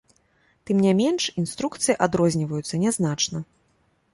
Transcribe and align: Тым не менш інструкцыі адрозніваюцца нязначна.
Тым 0.69 0.77
не 0.85 0.93
менш 1.01 1.27
інструкцыі 1.41 1.97
адрозніваюцца 2.07 2.81
нязначна. 2.85 3.47